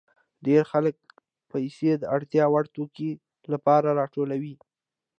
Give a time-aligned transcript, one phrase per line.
[0.45, 0.95] ډېر خلک
[1.51, 3.09] پیسې د اړتیا وړ توکو
[3.53, 4.55] لپاره راټولوي